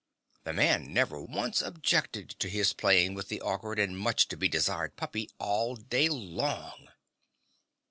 The 0.45 0.53
man 0.53 0.95
never 0.95 1.21
once 1.21 1.61
objected 1.61 2.29
to 2.39 2.49
his 2.49 2.73
playing 2.73 3.13
with 3.13 3.27
the 3.27 3.39
awkward 3.39 3.77
and 3.77 3.95
much 3.95 4.27
to 4.29 4.35
be 4.35 4.47
desired 4.47 4.95
puppy 4.95 5.29
all 5.37 5.75
day 5.75 6.09
long. 6.09 6.87